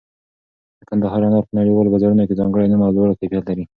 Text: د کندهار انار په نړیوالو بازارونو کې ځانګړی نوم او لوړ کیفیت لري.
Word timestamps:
د 0.79 0.81
کندهار 0.89 1.21
انار 1.27 1.43
په 1.49 1.53
نړیوالو 1.59 1.91
بازارونو 1.93 2.27
کې 2.27 2.39
ځانګړی 2.39 2.67
نوم 2.71 2.81
او 2.85 2.95
لوړ 2.97 3.09
کیفیت 3.21 3.43
لري. 3.47 3.63